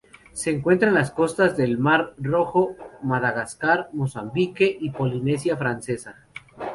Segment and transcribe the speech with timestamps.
[0.33, 6.15] Se encuentran en las costas del mar Rojo, Madagascar, Mozambique y Polinesia Francesa.